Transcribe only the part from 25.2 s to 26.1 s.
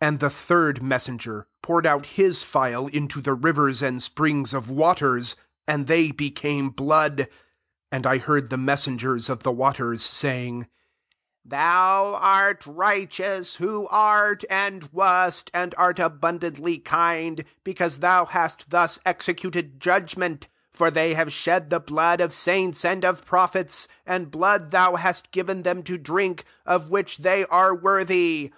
given them to